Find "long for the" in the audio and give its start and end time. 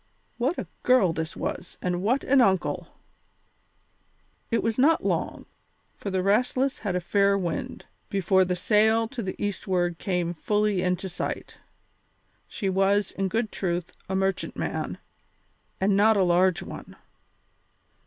5.05-6.23